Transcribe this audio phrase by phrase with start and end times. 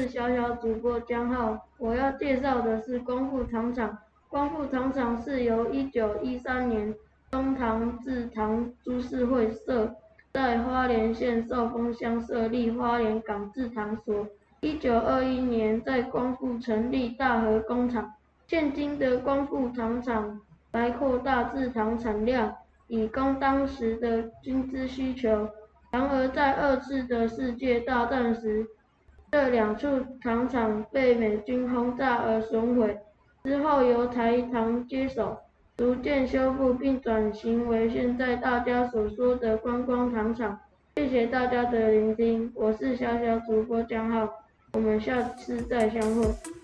[0.00, 1.68] 是小小主播江浩。
[1.76, 3.98] 我要介绍的是光复糖厂。
[4.30, 6.94] 光复糖厂是由一九一三年
[7.30, 9.94] 东塘制糖株式会社
[10.32, 14.26] 在花莲县寿丰乡设立花莲港制糖所。
[14.62, 18.10] 一九二一年在光复成立大和工厂。
[18.46, 20.40] 现今的光复糖厂
[20.72, 22.54] 来扩大制糖产量，
[22.88, 25.46] 以供当时的军资需求。
[25.90, 28.66] 然而在二次的世界大战时，
[29.32, 29.86] 这两处
[30.20, 32.98] 糖厂被美军轰炸而损毁，
[33.44, 35.38] 之后由台糖接手，
[35.76, 40.58] 逐渐修复并转型为现在大家所说的观光糖厂。
[40.96, 44.28] 谢谢大家的聆听，我是小小主播江浩，
[44.72, 46.59] 我们下次再相会。